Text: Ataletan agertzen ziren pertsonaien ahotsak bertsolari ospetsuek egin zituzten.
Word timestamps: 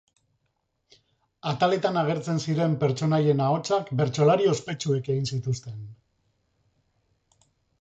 Ataletan 1.51 1.99
agertzen 2.03 2.41
ziren 2.47 2.73
pertsonaien 2.83 3.43
ahotsak 3.49 3.93
bertsolari 4.01 4.49
ospetsuek 4.55 5.13
egin 5.17 5.31
zituzten. 5.37 5.77